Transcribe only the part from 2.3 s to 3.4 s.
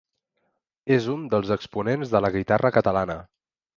guitarra catalana.